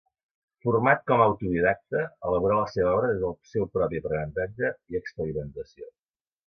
Format 0.67 1.03
com 1.11 1.21
a 1.23 1.27
autodidacte, 1.31 2.01
elaborà 2.31 2.57
la 2.61 2.73
seva 2.77 2.95
obra 2.97 3.13
des 3.13 3.23
del 3.27 3.39
seu 3.53 3.71
propi 3.77 4.05
aprenentatge 4.05 4.77
i 4.97 5.03
experimentació. 5.03 5.97